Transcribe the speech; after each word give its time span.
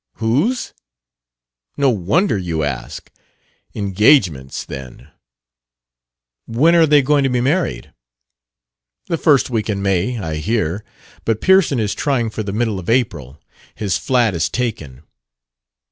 "Whose? 0.13 0.73
No 1.77 1.91
wonder 1.91 2.35
you 2.35 2.63
ask! 2.63 3.11
Engagements, 3.75 4.65
then." 4.65 5.11
"When 6.47 6.73
are 6.73 6.87
they 6.87 7.03
going 7.03 7.21
to 7.21 7.29
be 7.29 7.39
married?" 7.39 7.93
"The 9.09 9.19
first 9.19 9.51
week 9.51 9.69
in 9.69 9.83
May, 9.83 10.17
I 10.17 10.37
hear. 10.37 10.83
But 11.23 11.39
Pearson 11.39 11.79
is 11.79 11.93
trying 11.93 12.31
for 12.31 12.41
the 12.41 12.51
middle 12.51 12.79
of 12.79 12.89
April. 12.89 13.39
His 13.75 13.99
flat 13.99 14.33
is 14.33 14.49
taken." 14.49 15.03